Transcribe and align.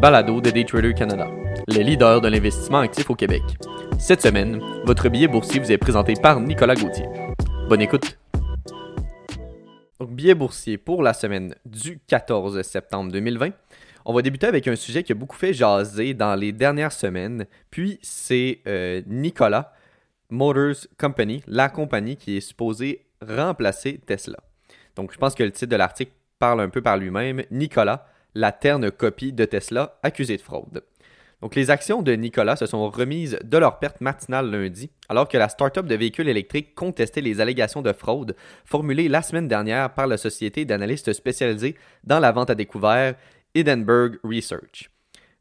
balado 0.00 0.40
de 0.40 0.48
Daytrader 0.50 0.94
Canada, 0.94 1.28
le 1.68 1.82
leader 1.82 2.22
de 2.22 2.28
l'investissement 2.28 2.78
actif 2.78 3.10
au 3.10 3.14
Québec. 3.14 3.42
Cette 3.98 4.22
semaine, 4.22 4.58
votre 4.86 5.10
billet 5.10 5.28
boursier 5.28 5.60
vous 5.60 5.70
est 5.70 5.76
présenté 5.76 6.14
par 6.14 6.40
Nicolas 6.40 6.74
Gauthier. 6.74 7.04
Bonne 7.68 7.82
écoute. 7.82 8.18
Donc, 9.98 10.10
billet 10.12 10.34
boursier 10.34 10.78
pour 10.78 11.02
la 11.02 11.12
semaine 11.12 11.54
du 11.66 12.00
14 12.06 12.62
septembre 12.62 13.12
2020. 13.12 13.50
On 14.06 14.14
va 14.14 14.22
débuter 14.22 14.46
avec 14.46 14.66
un 14.68 14.74
sujet 14.74 15.02
qui 15.02 15.12
a 15.12 15.14
beaucoup 15.14 15.36
fait 15.36 15.52
jaser 15.52 16.14
dans 16.14 16.34
les 16.34 16.52
dernières 16.52 16.92
semaines, 16.92 17.44
puis 17.70 17.98
c'est 18.00 18.60
euh, 18.66 19.02
Nicolas 19.06 19.74
Motors 20.30 20.86
Company, 20.98 21.42
la 21.46 21.68
compagnie 21.68 22.16
qui 22.16 22.38
est 22.38 22.40
supposée 22.40 23.04
remplacer 23.20 24.00
Tesla. 24.06 24.38
Donc, 24.96 25.12
je 25.12 25.18
pense 25.18 25.34
que 25.34 25.42
le 25.42 25.50
titre 25.50 25.70
de 25.70 25.76
l'article 25.76 26.12
parle 26.38 26.62
un 26.62 26.70
peu 26.70 26.80
par 26.80 26.96
lui-même. 26.96 27.42
Nicolas, 27.50 28.06
la 28.34 28.52
terne 28.52 28.90
copie 28.90 29.32
de 29.32 29.44
Tesla 29.44 29.98
accusée 30.02 30.36
de 30.36 30.42
fraude. 30.42 30.82
Donc, 31.40 31.54
les 31.54 31.70
actions 31.70 32.02
de 32.02 32.12
Nicolas 32.12 32.56
se 32.56 32.66
sont 32.66 32.90
remises 32.90 33.38
de 33.42 33.56
leur 33.56 33.78
perte 33.78 34.02
matinale 34.02 34.50
lundi, 34.50 34.90
alors 35.08 35.26
que 35.26 35.38
la 35.38 35.48
start-up 35.48 35.86
de 35.86 35.94
véhicules 35.94 36.28
électriques 36.28 36.74
contestait 36.74 37.22
les 37.22 37.40
allégations 37.40 37.80
de 37.80 37.92
fraude 37.92 38.36
formulées 38.64 39.08
la 39.08 39.22
semaine 39.22 39.48
dernière 39.48 39.94
par 39.94 40.06
la 40.06 40.18
société 40.18 40.66
d'analystes 40.66 41.14
spécialisés 41.14 41.76
dans 42.04 42.20
la 42.20 42.32
vente 42.32 42.50
à 42.50 42.54
découvert 42.54 43.14
Edinburgh 43.54 44.18
Research. 44.22 44.90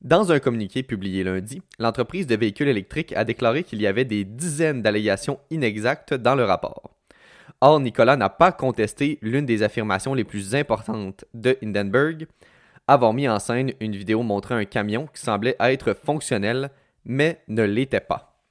Dans 0.01 0.31
un 0.31 0.39
communiqué 0.39 0.81
publié 0.81 1.25
lundi, 1.25 1.61
l'entreprise 1.77 2.25
de 2.25 2.37
véhicules 2.37 2.69
électriques 2.69 3.11
a 3.17 3.25
déclaré 3.25 3.63
qu'il 3.63 3.81
y 3.81 3.87
avait 3.87 4.05
des 4.05 4.23
dizaines 4.23 4.81
d'allégations 4.81 5.39
inexactes 5.49 6.13
dans 6.13 6.35
le 6.35 6.45
rapport. 6.45 6.91
Or, 7.59 7.81
Nicolas 7.81 8.15
n'a 8.15 8.29
pas 8.29 8.53
contesté 8.53 9.19
l'une 9.21 9.45
des 9.45 9.63
affirmations 9.63 10.13
les 10.13 10.23
plus 10.23 10.55
importantes 10.55 11.25
de 11.33 11.57
Hindenburg, 11.61 12.27
avoir 12.93 13.13
mis 13.13 13.29
en 13.29 13.39
scène 13.39 13.71
une 13.79 13.95
vidéo 13.95 14.23
montrant 14.23 14.55
un 14.55 14.65
camion 14.65 15.07
qui 15.13 15.21
semblait 15.21 15.55
être 15.59 15.93
fonctionnel, 15.93 16.71
mais 17.05 17.41
ne 17.47 17.63
l'était 17.63 17.99
pas. 17.99 18.41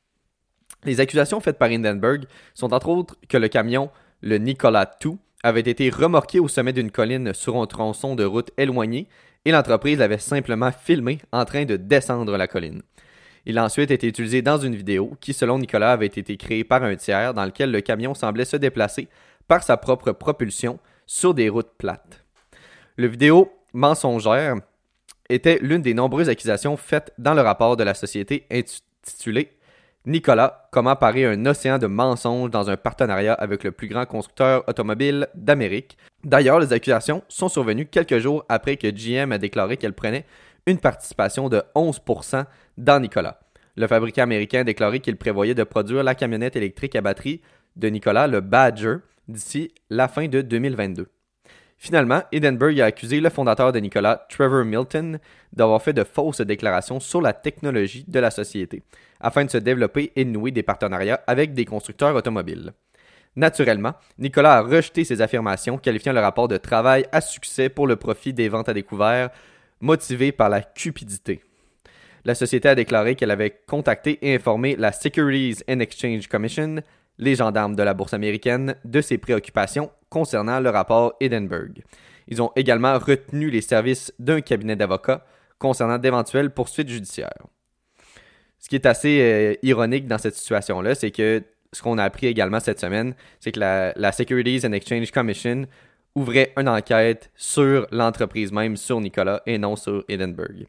Les 0.84 1.00
accusations 1.00 1.40
faites 1.40 1.58
par 1.58 1.70
Hindenburg 1.70 2.24
sont 2.54 2.72
entre 2.72 2.88
autres 2.88 3.16
que 3.28 3.36
le 3.36 3.48
camion, 3.48 3.90
le 4.20 4.38
Nicolas 4.38 4.96
II, 5.04 5.18
avait 5.42 5.60
été 5.60 5.90
remorqué 5.90 6.38
au 6.38 6.46
sommet 6.46 6.72
d'une 6.72 6.90
colline 6.90 7.34
sur 7.34 7.56
un 7.56 7.66
tronçon 7.66 8.14
de 8.14 8.24
route 8.24 8.50
éloigné 8.56 9.08
et 9.44 9.50
l'entreprise 9.50 9.98
l'avait 9.98 10.18
simplement 10.18 10.70
filmé 10.70 11.18
en 11.32 11.44
train 11.44 11.64
de 11.64 11.76
descendre 11.76 12.36
la 12.36 12.46
colline. 12.46 12.82
Il 13.44 13.58
a 13.58 13.64
ensuite 13.64 13.90
été 13.90 14.06
utilisé 14.06 14.42
dans 14.42 14.58
une 14.58 14.76
vidéo 14.76 15.16
qui, 15.20 15.32
selon 15.32 15.58
Nicolas, 15.58 15.92
avait 15.92 16.06
été 16.06 16.36
créée 16.36 16.64
par 16.64 16.82
un 16.84 16.96
tiers 16.96 17.34
dans 17.34 17.44
lequel 17.44 17.70
le 17.70 17.80
camion 17.80 18.14
semblait 18.14 18.44
se 18.44 18.56
déplacer 18.56 19.08
par 19.48 19.62
sa 19.62 19.76
propre 19.76 20.12
propulsion 20.12 20.78
sur 21.06 21.34
des 21.34 21.48
routes 21.48 21.72
plates. 21.78 22.24
Le 22.96 23.06
vidéo 23.06 23.50
mensongère 23.72 24.56
était 25.28 25.58
l'une 25.60 25.82
des 25.82 25.94
nombreuses 25.94 26.28
accusations 26.28 26.76
faites 26.76 27.12
dans 27.18 27.34
le 27.34 27.42
rapport 27.42 27.76
de 27.76 27.84
la 27.84 27.94
société 27.94 28.46
intitulé 28.50 29.52
Nicolas, 30.08 30.68
comment 30.70 30.96
parer 30.96 31.26
un 31.26 31.44
océan 31.44 31.76
de 31.76 31.86
mensonges 31.86 32.50
dans 32.50 32.70
un 32.70 32.78
partenariat 32.78 33.34
avec 33.34 33.62
le 33.62 33.72
plus 33.72 33.88
grand 33.88 34.06
constructeur 34.06 34.64
automobile 34.66 35.28
d'Amérique. 35.34 35.98
D'ailleurs, 36.24 36.60
les 36.60 36.72
accusations 36.72 37.22
sont 37.28 37.50
survenues 37.50 37.84
quelques 37.84 38.18
jours 38.18 38.42
après 38.48 38.78
que 38.78 38.88
GM 38.88 39.32
a 39.32 39.38
déclaré 39.38 39.76
qu'elle 39.76 39.92
prenait 39.92 40.24
une 40.66 40.78
participation 40.78 41.50
de 41.50 41.62
11% 41.74 42.46
dans 42.78 43.00
Nicolas. 43.00 43.40
Le 43.76 43.86
fabricant 43.86 44.22
américain 44.22 44.60
a 44.60 44.64
déclaré 44.64 45.00
qu'il 45.00 45.16
prévoyait 45.16 45.54
de 45.54 45.64
produire 45.64 46.02
la 46.02 46.14
camionnette 46.14 46.56
électrique 46.56 46.96
à 46.96 47.02
batterie 47.02 47.42
de 47.76 47.88
Nicolas, 47.88 48.28
le 48.28 48.40
Badger, 48.40 48.96
d'ici 49.28 49.72
la 49.90 50.08
fin 50.08 50.26
de 50.26 50.40
2022. 50.40 51.08
Finalement, 51.80 52.22
Edinburgh 52.32 52.80
a 52.80 52.86
accusé 52.86 53.20
le 53.20 53.30
fondateur 53.30 53.70
de 53.70 53.78
Nicolas, 53.78 54.26
Trevor 54.28 54.64
Milton, 54.64 55.20
d'avoir 55.52 55.80
fait 55.80 55.92
de 55.92 56.02
fausses 56.02 56.40
déclarations 56.40 56.98
sur 56.98 57.22
la 57.22 57.32
technologie 57.32 58.04
de 58.08 58.18
la 58.18 58.32
société, 58.32 58.82
afin 59.20 59.44
de 59.44 59.50
se 59.50 59.58
développer 59.58 60.12
et 60.16 60.24
de 60.24 60.30
nouer 60.30 60.50
des 60.50 60.64
partenariats 60.64 61.20
avec 61.28 61.54
des 61.54 61.64
constructeurs 61.64 62.16
automobiles. 62.16 62.72
Naturellement, 63.36 63.94
Nicolas 64.18 64.56
a 64.56 64.62
rejeté 64.62 65.04
ces 65.04 65.22
affirmations, 65.22 65.78
qualifiant 65.78 66.12
le 66.12 66.18
rapport 66.18 66.48
de 66.48 66.56
travail 66.56 67.06
à 67.12 67.20
succès 67.20 67.68
pour 67.68 67.86
le 67.86 67.94
profit 67.94 68.32
des 68.32 68.48
ventes 68.48 68.68
à 68.68 68.74
découvert, 68.74 69.30
motivé 69.80 70.32
par 70.32 70.48
la 70.48 70.62
cupidité. 70.62 71.44
La 72.24 72.34
société 72.34 72.68
a 72.68 72.74
déclaré 72.74 73.14
qu'elle 73.14 73.30
avait 73.30 73.56
contacté 73.68 74.18
et 74.22 74.34
informé 74.34 74.74
la 74.74 74.90
Securities 74.90 75.62
and 75.70 75.78
Exchange 75.78 76.26
Commission, 76.26 76.82
les 77.18 77.36
gendarmes 77.36 77.76
de 77.76 77.82
la 77.84 77.94
bourse 77.94 78.14
américaine, 78.14 78.74
de 78.84 79.00
ses 79.00 79.18
préoccupations 79.18 79.92
concernant 80.10 80.60
le 80.60 80.70
rapport 80.70 81.14
Edinburgh. 81.20 81.82
Ils 82.28 82.42
ont 82.42 82.52
également 82.56 82.98
retenu 82.98 83.50
les 83.50 83.62
services 83.62 84.12
d'un 84.18 84.40
cabinet 84.40 84.76
d'avocats 84.76 85.24
concernant 85.58 85.98
d'éventuelles 85.98 86.50
poursuites 86.50 86.88
judiciaires. 86.88 87.46
Ce 88.58 88.68
qui 88.68 88.74
est 88.74 88.86
assez 88.86 89.20
euh, 89.20 89.54
ironique 89.62 90.06
dans 90.06 90.18
cette 90.18 90.34
situation-là, 90.34 90.94
c'est 90.94 91.10
que 91.10 91.42
ce 91.72 91.82
qu'on 91.82 91.98
a 91.98 92.04
appris 92.04 92.26
également 92.26 92.60
cette 92.60 92.80
semaine, 92.80 93.14
c'est 93.40 93.52
que 93.52 93.60
la, 93.60 94.12
Securities 94.12 94.66
and 94.66 94.72
Exchange 94.72 95.10
Commission 95.10 95.66
ouvrait 96.14 96.52
une 96.56 96.68
enquête 96.68 97.30
sur 97.36 97.86
l'entreprise 97.92 98.52
même, 98.52 98.76
sur 98.76 99.00
Nicolas, 99.00 99.42
et 99.46 99.58
non 99.58 99.76
sur 99.76 100.04
Edinburgh. 100.08 100.66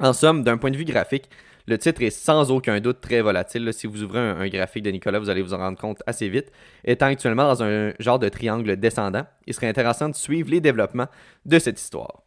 En 0.00 0.14
somme, 0.14 0.42
d'un 0.42 0.56
point 0.56 0.70
de 0.70 0.78
vue 0.78 0.86
graphique, 0.86 1.28
le 1.66 1.76
titre 1.76 2.02
est 2.02 2.08
sans 2.08 2.50
aucun 2.50 2.80
doute 2.80 3.02
très 3.02 3.20
volatile. 3.20 3.70
Si 3.74 3.86
vous 3.86 4.02
ouvrez 4.02 4.18
un, 4.18 4.48
graphique 4.48 4.82
de 4.82 4.90
Nicolas, 4.90 5.18
vous 5.18 5.28
allez 5.28 5.42
vous 5.42 5.52
en 5.52 5.58
rendre 5.58 5.78
compte 5.78 6.02
assez 6.06 6.30
vite. 6.30 6.50
Étant 6.84 7.06
actuellement 7.06 7.44
dans 7.44 7.62
un 7.62 7.92
genre 7.98 8.18
de 8.18 8.30
triangle 8.30 8.78
descendant, 8.78 9.26
il 9.46 9.52
serait 9.52 9.68
intéressant 9.68 10.08
de 10.08 10.14
suivre 10.14 10.50
les 10.50 10.62
développements 10.62 11.08
de 11.44 11.58
cette 11.58 11.78
histoire. 11.78 12.22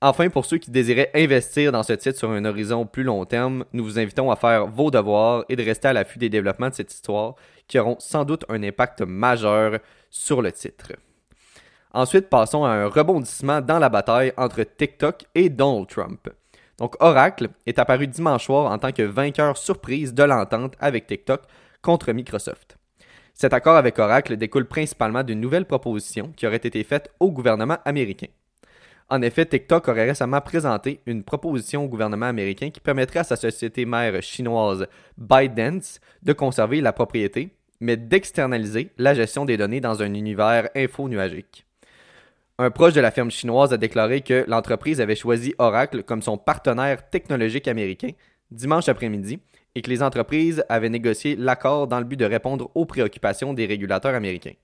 Enfin, 0.00 0.28
pour 0.28 0.44
ceux 0.44 0.58
qui 0.58 0.72
désiraient 0.72 1.12
investir 1.14 1.70
dans 1.70 1.84
ce 1.84 1.92
titre 1.92 2.18
sur 2.18 2.32
un 2.32 2.44
horizon 2.44 2.84
plus 2.84 3.04
long 3.04 3.24
terme, 3.24 3.64
nous 3.72 3.84
vous 3.84 4.00
invitons 4.00 4.32
à 4.32 4.36
faire 4.36 4.66
vos 4.66 4.90
devoirs 4.90 5.44
et 5.48 5.54
de 5.54 5.62
rester 5.62 5.86
à 5.86 5.92
l'affût 5.92 6.18
des 6.18 6.28
développements 6.28 6.68
de 6.68 6.74
cette 6.74 6.92
histoire 6.92 7.36
qui 7.68 7.78
auront 7.78 7.96
sans 8.00 8.24
doute 8.24 8.44
un 8.48 8.60
impact 8.64 9.02
majeur 9.02 9.78
sur 10.10 10.42
le 10.42 10.50
titre. 10.50 10.94
Ensuite, 11.92 12.28
passons 12.28 12.64
à 12.64 12.70
un 12.70 12.86
rebondissement 12.88 13.60
dans 13.60 13.78
la 13.78 13.88
bataille 13.88 14.32
entre 14.36 14.64
TikTok 14.64 15.26
et 15.36 15.48
Donald 15.48 15.86
Trump. 15.86 16.28
Donc 16.78 16.94
Oracle 17.00 17.48
est 17.66 17.78
apparu 17.78 18.06
dimanche 18.06 18.46
soir 18.46 18.70
en 18.70 18.78
tant 18.78 18.92
que 18.92 19.02
vainqueur 19.02 19.56
surprise 19.56 20.14
de 20.14 20.22
l'entente 20.22 20.74
avec 20.78 21.06
TikTok 21.06 21.42
contre 21.82 22.12
Microsoft. 22.12 22.78
Cet 23.34 23.52
accord 23.52 23.76
avec 23.76 23.98
Oracle 23.98 24.36
découle 24.36 24.66
principalement 24.66 25.22
d'une 25.22 25.40
nouvelle 25.40 25.64
proposition 25.64 26.32
qui 26.36 26.46
aurait 26.46 26.56
été 26.56 26.82
faite 26.82 27.10
au 27.20 27.30
gouvernement 27.30 27.78
américain. 27.84 28.26
En 29.10 29.22
effet, 29.22 29.46
TikTok 29.46 29.88
aurait 29.88 30.06
récemment 30.06 30.40
présenté 30.40 31.00
une 31.06 31.22
proposition 31.22 31.84
au 31.84 31.88
gouvernement 31.88 32.26
américain 32.26 32.70
qui 32.70 32.80
permettrait 32.80 33.20
à 33.20 33.24
sa 33.24 33.36
société 33.36 33.86
mère 33.86 34.20
chinoise 34.22 34.86
ByteDance 35.16 36.00
de 36.22 36.32
conserver 36.32 36.80
la 36.80 36.92
propriété, 36.92 37.56
mais 37.80 37.96
d'externaliser 37.96 38.90
la 38.98 39.14
gestion 39.14 39.44
des 39.44 39.56
données 39.56 39.80
dans 39.80 40.02
un 40.02 40.12
univers 40.12 40.68
info-nuagique. 40.74 41.67
Un 42.60 42.72
proche 42.72 42.92
de 42.92 43.00
la 43.00 43.12
firme 43.12 43.30
chinoise 43.30 43.72
a 43.72 43.76
déclaré 43.76 44.20
que 44.20 44.44
l'entreprise 44.48 45.00
avait 45.00 45.14
choisi 45.14 45.54
Oracle 45.58 46.02
comme 46.02 46.22
son 46.22 46.36
partenaire 46.36 47.08
technologique 47.08 47.68
américain 47.68 48.10
dimanche 48.50 48.88
après-midi 48.88 49.38
et 49.76 49.82
que 49.82 49.88
les 49.88 50.02
entreprises 50.02 50.64
avaient 50.68 50.88
négocié 50.88 51.36
l'accord 51.36 51.86
dans 51.86 52.00
le 52.00 52.04
but 52.04 52.16
de 52.16 52.24
répondre 52.24 52.68
aux 52.74 52.84
préoccupations 52.84 53.54
des 53.54 53.66
régulateurs 53.66 54.16
américains. 54.16 54.54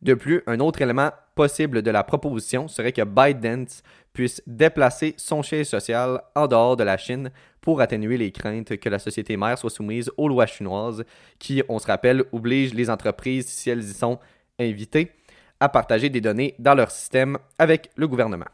De 0.00 0.14
plus, 0.14 0.42
un 0.46 0.58
autre 0.60 0.80
élément 0.80 1.10
possible 1.34 1.82
de 1.82 1.90
la 1.90 2.02
proposition 2.02 2.66
serait 2.66 2.92
que 2.92 3.02
ByteDance 3.02 3.82
puisse 4.14 4.40
déplacer 4.46 5.12
son 5.18 5.42
siège 5.42 5.66
social 5.66 6.22
en 6.34 6.46
dehors 6.46 6.78
de 6.78 6.84
la 6.84 6.96
Chine 6.96 7.30
pour 7.60 7.82
atténuer 7.82 8.16
les 8.16 8.32
craintes 8.32 8.78
que 8.78 8.88
la 8.88 8.98
société 8.98 9.36
mère 9.36 9.58
soit 9.58 9.68
soumise 9.68 10.10
aux 10.16 10.28
lois 10.28 10.46
chinoises 10.46 11.04
qui, 11.38 11.62
on 11.68 11.78
se 11.78 11.88
rappelle, 11.88 12.24
obligent 12.32 12.72
les 12.72 12.88
entreprises, 12.88 13.48
si 13.48 13.68
elles 13.68 13.84
y 13.84 13.92
sont 13.92 14.18
invitées, 14.58 15.12
à 15.60 15.68
partager 15.68 16.08
des 16.08 16.20
données 16.20 16.54
dans 16.58 16.74
leur 16.74 16.90
système 16.90 17.38
avec 17.58 17.90
le 17.96 18.08
gouvernement. 18.08 18.46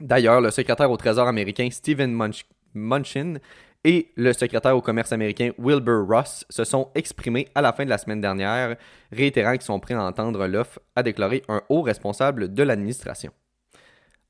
D'ailleurs, 0.00 0.40
le 0.40 0.50
secrétaire 0.50 0.90
au 0.90 0.96
Trésor 0.96 1.26
américain 1.26 1.68
Stephen 1.70 2.18
Munchin 2.74 3.34
et 3.84 4.10
le 4.16 4.32
secrétaire 4.32 4.76
au 4.76 4.82
commerce 4.82 5.12
américain 5.12 5.52
Wilbur 5.58 6.06
Ross 6.06 6.44
se 6.50 6.64
sont 6.64 6.90
exprimés 6.94 7.48
à 7.54 7.62
la 7.62 7.72
fin 7.72 7.84
de 7.84 7.90
la 7.90 7.98
semaine 7.98 8.20
dernière, 8.20 8.76
réitérant 9.12 9.52
qu'ils 9.52 9.62
sont 9.62 9.80
prêts 9.80 9.94
à 9.94 10.02
entendre 10.02 10.46
l'offre, 10.46 10.80
a 10.96 11.02
déclaré 11.02 11.44
un 11.48 11.62
haut 11.68 11.82
responsable 11.82 12.52
de 12.52 12.62
l'administration. 12.62 13.32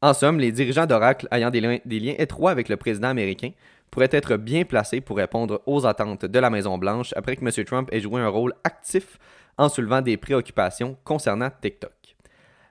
En 0.02 0.12
somme, 0.12 0.38
les 0.38 0.52
dirigeants 0.52 0.86
d'Oracle 0.86 1.26
ayant 1.30 1.50
des 1.50 1.60
liens, 1.60 2.14
étroits 2.18 2.50
avec 2.50 2.68
le 2.68 2.76
président 2.76 3.08
américain 3.08 3.50
pourraient 3.96 4.10
être 4.12 4.36
bien 4.36 4.66
placés 4.66 5.00
pour 5.00 5.16
répondre 5.16 5.62
aux 5.64 5.86
attentes 5.86 6.26
de 6.26 6.38
la 6.38 6.50
Maison-Blanche 6.50 7.14
après 7.16 7.34
que 7.34 7.42
M. 7.42 7.64
Trump 7.64 7.88
ait 7.92 8.00
joué 8.00 8.20
un 8.20 8.28
rôle 8.28 8.52
actif 8.62 9.18
en 9.56 9.70
soulevant 9.70 10.02
des 10.02 10.18
préoccupations 10.18 10.98
concernant 11.02 11.48
TikTok. 11.62 12.14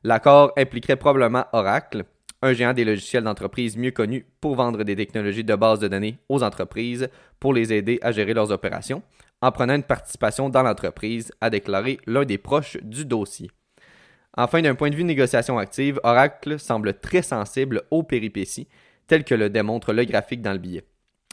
L'accord 0.04 0.54
impliquerait 0.56 0.98
probablement 0.98 1.46
Oracle, 1.52 2.04
un 2.44 2.54
géant 2.54 2.74
des 2.74 2.86
logiciels 2.86 3.24
d'entreprise 3.24 3.76
mieux 3.76 3.90
connu 3.90 4.28
pour 4.40 4.54
vendre 4.54 4.84
des 4.84 4.96
technologies 4.96 5.44
de 5.44 5.56
base 5.56 5.80
de 5.80 5.88
données 5.88 6.20
aux 6.30 6.44
entreprises 6.44 7.10
pour 7.40 7.56
les 7.56 7.74
aider 7.74 7.98
à 8.04 8.12
gérer 8.12 8.36
leurs 8.36 8.52
opérations, 8.52 9.02
en 9.42 9.52
prenant 9.52 9.74
une 9.74 9.82
participation 9.82 10.50
dans 10.50 10.62
l'entreprise, 10.62 11.32
a 11.42 11.50
déclaré 11.50 11.98
l'un 12.06 12.26
des 12.26 12.38
proches 12.38 12.78
du 12.84 13.04
dossier. 13.04 13.50
Enfin, 14.38 14.62
d'un 14.62 14.76
point 14.76 14.92
de 14.92 14.96
vue 14.96 15.04
négociation 15.04 15.58
active, 15.58 16.00
Oracle 16.04 16.60
semble 16.60 17.00
très 17.00 17.24
sensible 17.24 17.82
aux 17.90 18.04
péripéties 18.04 18.68
tel 19.08 19.24
que 19.24 19.34
le 19.34 19.50
démontre 19.50 19.92
le 19.92 20.06
graphique 20.06 20.44
dans 20.44 20.54
le 20.54 20.60
billet. 20.60 20.84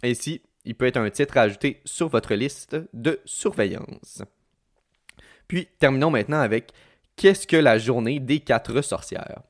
Ainsi, 0.03 0.43
il 0.65 0.75
peut 0.75 0.87
être 0.87 0.97
un 0.97 1.11
titre 1.11 1.37
à 1.37 1.43
ajouter 1.43 1.81
sur 1.85 2.09
votre 2.09 2.35
liste 2.35 2.77
de 2.93 3.21
surveillance. 3.25 4.23
Puis, 5.49 5.69
terminons 5.79 6.11
maintenant 6.11 6.41
avec 6.41 6.73
qu'est-ce 7.17 7.47
que 7.47 7.57
la 7.57 7.79
journée 7.79 8.21
des 8.21 8.41
quatre 8.41 8.81
sorcières. 8.83 9.43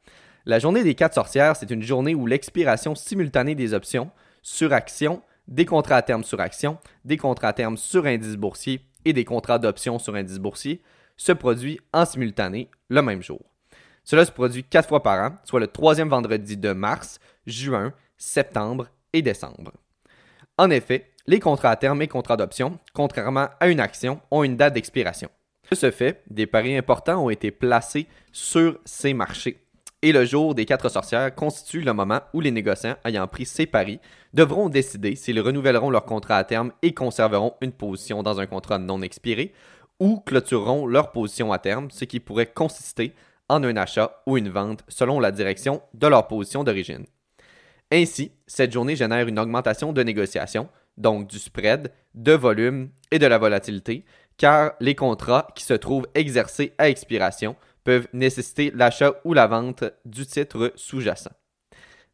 La 0.45 0.59
journée 0.59 0.83
des 0.83 0.95
quatre 0.95 1.15
sorcières, 1.15 1.57
c'est 1.57 1.71
une 1.71 1.83
journée 1.83 2.15
où 2.15 2.27
l'expiration 2.27 2.95
simultanée 2.95 3.55
des 3.55 3.75
options 3.75 4.11
sur 4.43 4.73
action, 4.73 5.23
des 5.47 5.65
contrats 5.65 5.97
à 5.97 6.03
terme 6.03 6.25
sur 6.25 6.41
action, 6.41 6.79
des 7.05 7.17
contrats 7.17 7.49
à 7.49 7.53
terme 7.53 7.77
sur 7.77 8.07
indice 8.07 8.37
boursier 8.37 8.81
et 9.05 9.13
des 9.13 9.25
contrats 9.25 9.59
d'options 9.59 9.99
sur 9.99 10.15
indice 10.15 10.39
boursier 10.39 10.83
se 11.17 11.33
produit 11.33 11.79
en 11.93 12.05
simultané 12.05 12.69
le 12.89 13.03
même 13.03 13.23
jour. 13.23 13.41
Cela 14.05 14.25
se 14.25 14.33
produit 14.33 14.65
quatre 14.65 14.89
fois 14.89 15.03
par 15.03 15.31
an, 15.31 15.37
soit 15.45 15.61
le 15.61 15.69
troisième 15.69 16.09
vendredi 16.09 16.57
de 16.57 16.73
mars, 16.73 17.21
juin, 17.47 17.93
septembre 18.17 18.89
et 19.13 19.23
décembre. 19.23 19.73
En 20.63 20.71
effet, 20.71 21.11
les 21.27 21.41
contrats 21.41 21.71
à 21.71 21.77
terme 21.77 22.03
et 22.03 22.07
contrats 22.07 22.37
d'option, 22.37 22.79
contrairement 22.93 23.49
à 23.59 23.67
une 23.67 23.81
action, 23.81 24.21
ont 24.31 24.45
une 24.45 24.57
date 24.57 24.75
d'expiration. 24.75 25.29
De 25.69 25.75
ce 25.75 25.91
fait, 25.91 26.23
des 26.31 26.47
paris 26.47 26.77
importants 26.77 27.25
ont 27.25 27.31
été 27.31 27.51
placés 27.51 28.07
sur 28.31 28.79
ces 28.85 29.13
marchés. 29.13 29.67
Et 30.03 30.13
le 30.13 30.25
jour 30.25 30.55
des 30.55 30.65
quatre 30.65 30.89
sorcières 30.89 31.35
constitue 31.35 31.81
le 31.81 31.93
moment 31.93 32.21
où 32.33 32.41
les 32.41 32.53
négociants 32.53 32.95
ayant 33.05 33.27
pris 33.27 33.45
ces 33.45 33.67
paris 33.67 33.99
devront 34.35 34.69
décider 34.69 35.17
s'ils 35.17 35.41
renouvelleront 35.41 35.91
leur 35.91 36.05
contrat 36.05 36.37
à 36.37 36.45
terme 36.45 36.71
et 36.83 36.95
conserveront 36.95 37.55
une 37.61 37.73
position 37.73 38.23
dans 38.23 38.39
un 38.39 38.47
contrat 38.47 38.79
non 38.79 39.03
expiré 39.03 39.53
ou 39.99 40.21
clôtureront 40.21 40.87
leur 40.87 41.11
position 41.11 41.53
à 41.53 41.59
terme, 41.59 41.91
ce 41.91 42.05
qui 42.05 42.21
pourrait 42.21 42.47
consister 42.47 43.15
en 43.49 43.65
un 43.65 43.77
achat 43.77 44.23
ou 44.29 44.37
une 44.37 44.49
vente 44.49 44.85
selon 44.87 45.19
la 45.19 45.33
direction 45.33 45.83
de 45.93 46.07
leur 46.07 46.29
position 46.29 46.63
d'origine. 46.63 47.05
Ainsi, 47.93 48.33
cette 48.47 48.73
journée 48.73 48.97
génère 48.97 49.29
une 49.29 49.39
augmentation 49.39 49.93
de 49.93 50.03
négociation, 50.03 50.71
donc 50.97 51.29
du 51.29 51.39
spread, 51.39 51.93
de 52.15 52.33
volume 52.33 52.89
et 53.11 53.19
de 53.19 53.27
la 53.27 53.37
volatilité, 53.37 54.07
car 54.39 54.73
les 54.81 54.95
contrats 54.95 55.49
qui 55.55 55.63
se 55.63 55.75
trouvent 55.75 56.09
exercés 56.15 56.73
à 56.79 56.89
expiration 56.89 57.55
peuvent 57.85 58.09
nécessiter 58.15 58.73
l'achat 58.75 59.13
ou 59.27 59.35
la 59.35 59.47
vente 59.47 59.85
du 60.07 60.25
titre 60.25 60.73
sous-jacent. 60.75 61.33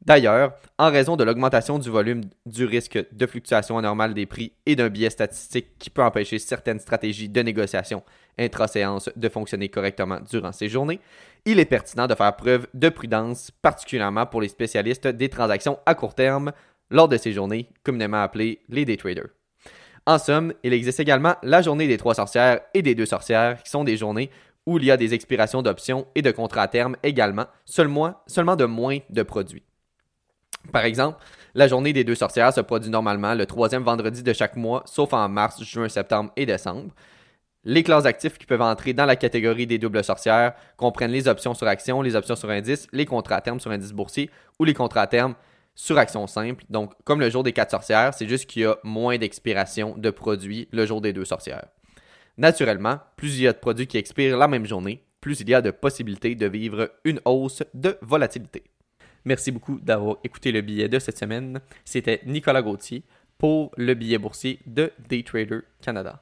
D'ailleurs, 0.04 0.54
en 0.78 0.90
raison 0.90 1.16
de 1.16 1.22
l'augmentation 1.22 1.78
du 1.78 1.90
volume 1.90 2.22
du 2.44 2.64
risque 2.64 2.98
de 3.12 3.26
fluctuation 3.26 3.78
anormale 3.78 4.14
des 4.14 4.26
prix 4.26 4.52
et 4.66 4.74
d'un 4.74 4.88
biais 4.88 5.10
statistique 5.10 5.78
qui 5.78 5.90
peut 5.90 6.02
empêcher 6.02 6.40
certaines 6.40 6.80
stratégies 6.80 7.28
de 7.28 7.40
négociation 7.40 8.02
intra-séance 8.36 9.10
de 9.14 9.28
fonctionner 9.28 9.68
correctement 9.68 10.18
durant 10.28 10.52
ces 10.52 10.68
journées, 10.68 11.00
il 11.44 11.60
est 11.60 11.64
pertinent 11.64 12.06
de 12.06 12.14
faire 12.14 12.36
preuve 12.36 12.66
de 12.74 12.88
prudence, 12.88 13.50
particulièrement 13.62 14.26
pour 14.26 14.40
les 14.40 14.48
spécialistes 14.48 15.06
des 15.06 15.28
transactions 15.28 15.78
à 15.86 15.94
court 15.94 16.14
terme 16.14 16.52
lors 16.90 17.08
de 17.08 17.16
ces 17.16 17.32
journées, 17.32 17.68
communément 17.82 18.22
appelées 18.22 18.60
les 18.68 18.84
day 18.84 18.96
traders. 18.96 19.28
En 20.06 20.18
somme, 20.18 20.54
il 20.62 20.72
existe 20.72 21.00
également 21.00 21.34
la 21.42 21.60
journée 21.60 21.86
des 21.86 21.98
trois 21.98 22.14
sorcières 22.14 22.60
et 22.72 22.80
des 22.80 22.94
deux 22.94 23.06
sorcières, 23.06 23.62
qui 23.62 23.70
sont 23.70 23.84
des 23.84 23.98
journées 23.98 24.30
où 24.64 24.78
il 24.78 24.84
y 24.84 24.90
a 24.90 24.96
des 24.96 25.14
expirations 25.14 25.62
d'options 25.62 26.06
et 26.14 26.22
de 26.22 26.30
contrats 26.30 26.62
à 26.62 26.68
terme 26.68 26.96
également, 27.02 27.46
seulement, 27.64 28.14
de 28.26 28.64
moins 28.64 28.98
de 29.10 29.22
produits. 29.22 29.64
Par 30.72 30.84
exemple, 30.84 31.18
la 31.54 31.68
journée 31.68 31.92
des 31.92 32.04
deux 32.04 32.14
sorcières 32.14 32.52
se 32.52 32.60
produit 32.60 32.90
normalement 32.90 33.34
le 33.34 33.46
troisième 33.46 33.82
vendredi 33.82 34.22
de 34.22 34.32
chaque 34.32 34.56
mois, 34.56 34.82
sauf 34.86 35.12
en 35.12 35.28
mars, 35.28 35.62
juin, 35.62 35.88
septembre 35.88 36.30
et 36.36 36.46
décembre. 36.46 36.92
Les 37.70 37.82
classes 37.82 38.06
actifs 38.06 38.38
qui 38.38 38.46
peuvent 38.46 38.62
entrer 38.62 38.94
dans 38.94 39.04
la 39.04 39.14
catégorie 39.14 39.66
des 39.66 39.76
doubles 39.76 40.02
sorcières 40.02 40.54
comprennent 40.78 41.10
les 41.10 41.28
options 41.28 41.52
sur 41.52 41.66
action, 41.66 42.00
les 42.00 42.16
options 42.16 42.34
sur 42.34 42.48
indice, 42.48 42.86
les 42.92 43.04
contrats 43.04 43.36
à 43.36 43.40
terme 43.42 43.60
sur 43.60 43.70
indice 43.70 43.92
boursier 43.92 44.30
ou 44.58 44.64
les 44.64 44.72
contrats 44.72 45.02
à 45.02 45.06
terme 45.06 45.34
sur 45.74 45.98
action 45.98 46.26
simple. 46.26 46.64
Donc, 46.70 46.94
comme 47.04 47.20
le 47.20 47.28
jour 47.28 47.42
des 47.42 47.52
quatre 47.52 47.72
sorcières, 47.72 48.14
c'est 48.14 48.26
juste 48.26 48.46
qu'il 48.46 48.62
y 48.62 48.64
a 48.64 48.78
moins 48.84 49.18
d'expiration 49.18 49.94
de 49.98 50.08
produits 50.08 50.66
le 50.72 50.86
jour 50.86 51.02
des 51.02 51.12
deux 51.12 51.26
sorcières. 51.26 51.66
Naturellement, 52.38 53.00
plus 53.16 53.36
il 53.36 53.42
y 53.42 53.46
a 53.46 53.52
de 53.52 53.58
produits 53.58 53.86
qui 53.86 53.98
expirent 53.98 54.38
la 54.38 54.48
même 54.48 54.64
journée, 54.64 55.04
plus 55.20 55.38
il 55.40 55.50
y 55.50 55.54
a 55.54 55.60
de 55.60 55.70
possibilités 55.70 56.34
de 56.34 56.46
vivre 56.46 56.90
une 57.04 57.20
hausse 57.26 57.62
de 57.74 57.98
volatilité. 58.00 58.64
Merci 59.26 59.50
beaucoup 59.50 59.78
d'avoir 59.78 60.16
écouté 60.24 60.52
le 60.52 60.62
billet 60.62 60.88
de 60.88 60.98
cette 60.98 61.18
semaine. 61.18 61.60
C'était 61.84 62.22
Nicolas 62.24 62.62
Gauthier 62.62 63.02
pour 63.36 63.72
le 63.76 63.92
billet 63.92 64.16
boursier 64.16 64.58
de 64.64 64.90
Daytrader 65.06 65.60
Canada. 65.82 66.16